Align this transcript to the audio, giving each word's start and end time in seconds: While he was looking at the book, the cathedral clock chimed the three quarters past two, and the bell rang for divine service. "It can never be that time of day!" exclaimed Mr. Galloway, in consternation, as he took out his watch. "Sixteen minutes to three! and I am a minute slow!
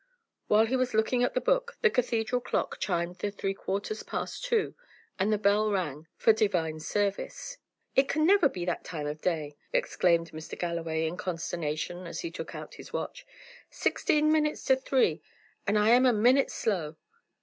While 0.47 0.65
he 0.65 0.75
was 0.75 0.95
looking 0.95 1.21
at 1.23 1.35
the 1.35 1.39
book, 1.39 1.77
the 1.81 1.89
cathedral 1.91 2.41
clock 2.41 2.79
chimed 2.79 3.19
the 3.19 3.29
three 3.29 3.53
quarters 3.53 4.01
past 4.01 4.43
two, 4.43 4.73
and 5.19 5.31
the 5.31 5.37
bell 5.37 5.69
rang 5.71 6.07
for 6.17 6.33
divine 6.33 6.79
service. 6.79 7.59
"It 7.95 8.09
can 8.09 8.25
never 8.25 8.49
be 8.49 8.65
that 8.65 8.83
time 8.83 9.05
of 9.05 9.21
day!" 9.21 9.57
exclaimed 9.71 10.31
Mr. 10.31 10.57
Galloway, 10.57 11.05
in 11.05 11.17
consternation, 11.17 12.07
as 12.07 12.21
he 12.21 12.31
took 12.31 12.55
out 12.55 12.73
his 12.73 12.91
watch. 12.91 13.27
"Sixteen 13.69 14.31
minutes 14.31 14.63
to 14.65 14.75
three! 14.75 15.21
and 15.67 15.77
I 15.77 15.89
am 15.89 16.07
a 16.07 16.13
minute 16.13 16.49
slow! 16.49 16.95